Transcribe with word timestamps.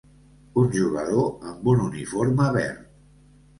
Un 0.61 0.71
jugador 0.77 1.47
amb 1.53 1.71
un 1.75 1.85
uniforme 1.85 2.51
verd. 2.59 2.83